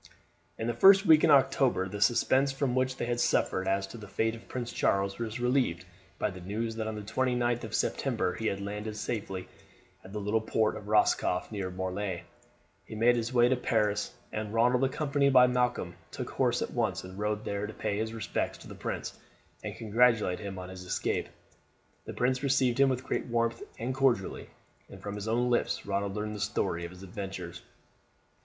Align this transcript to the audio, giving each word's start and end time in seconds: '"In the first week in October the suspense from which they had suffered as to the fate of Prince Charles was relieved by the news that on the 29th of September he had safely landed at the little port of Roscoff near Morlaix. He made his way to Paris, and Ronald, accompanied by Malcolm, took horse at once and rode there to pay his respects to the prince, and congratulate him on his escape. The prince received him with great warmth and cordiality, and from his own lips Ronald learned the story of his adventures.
'"In 0.57 0.65
the 0.65 0.73
first 0.73 1.05
week 1.05 1.23
in 1.23 1.29
October 1.29 1.87
the 1.87 2.01
suspense 2.01 2.51
from 2.51 2.73
which 2.73 2.97
they 2.97 3.05
had 3.05 3.19
suffered 3.19 3.67
as 3.67 3.85
to 3.85 3.99
the 3.99 4.07
fate 4.07 4.33
of 4.33 4.47
Prince 4.47 4.73
Charles 4.73 5.19
was 5.19 5.39
relieved 5.39 5.85
by 6.17 6.31
the 6.31 6.41
news 6.41 6.75
that 6.77 6.87
on 6.87 6.95
the 6.95 7.03
29th 7.03 7.63
of 7.63 7.75
September 7.75 8.33
he 8.33 8.47
had 8.47 8.57
safely 8.95 9.41
landed 9.41 9.51
at 10.03 10.11
the 10.11 10.19
little 10.19 10.41
port 10.41 10.75
of 10.75 10.87
Roscoff 10.87 11.51
near 11.51 11.69
Morlaix. 11.69 12.23
He 12.83 12.95
made 12.95 13.15
his 13.15 13.31
way 13.31 13.47
to 13.47 13.55
Paris, 13.55 14.11
and 14.33 14.51
Ronald, 14.51 14.83
accompanied 14.83 15.33
by 15.33 15.45
Malcolm, 15.45 15.93
took 16.09 16.31
horse 16.31 16.63
at 16.63 16.71
once 16.73 17.03
and 17.03 17.19
rode 17.19 17.45
there 17.45 17.67
to 17.67 17.73
pay 17.75 17.99
his 17.99 18.11
respects 18.11 18.57
to 18.57 18.67
the 18.67 18.73
prince, 18.73 19.19
and 19.63 19.75
congratulate 19.77 20.39
him 20.39 20.57
on 20.57 20.69
his 20.69 20.83
escape. 20.83 21.29
The 22.05 22.13
prince 22.15 22.41
received 22.41 22.79
him 22.79 22.89
with 22.89 23.03
great 23.05 23.27
warmth 23.27 23.61
and 23.77 23.93
cordiality, 23.93 24.49
and 24.89 24.99
from 24.99 25.13
his 25.13 25.27
own 25.27 25.51
lips 25.51 25.85
Ronald 25.85 26.15
learned 26.15 26.33
the 26.35 26.39
story 26.39 26.85
of 26.85 26.89
his 26.91 27.03
adventures. 27.03 27.61